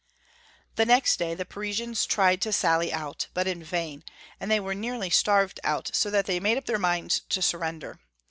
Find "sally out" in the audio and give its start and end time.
2.51-3.27